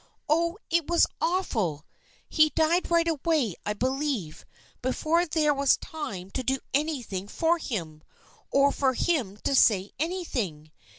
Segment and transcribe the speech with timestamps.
[0.27, 1.85] Oh, it was awful!
[2.27, 4.45] He died right away I believe,
[4.81, 8.01] before there was time to do anything for him,
[8.49, 10.71] or for him to say anything.